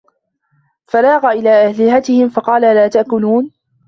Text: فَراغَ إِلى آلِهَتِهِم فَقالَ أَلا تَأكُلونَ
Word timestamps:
فَراغَ 0.87 1.25
إِلى 1.25 1.65
آلِهَتِهِم 1.67 2.29
فَقالَ 2.29 2.65
أَلا 2.65 2.87
تَأكُلونَ 2.87 3.51